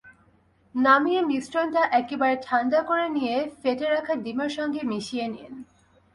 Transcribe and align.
নামিয়ে 0.75 1.21
মিশ্রণটা 1.29 1.83
একেবারে 1.99 2.35
ঠান্ডা 2.47 2.79
করে 2.89 3.05
নিয়ে 3.09 3.35
ফেটে 3.61 3.87
রাখা 3.89 4.13
ডিমের 4.23 4.51
সঙ্গে 4.57 4.81
মিশিয়ে 4.91 5.27
নিন। 5.27 5.53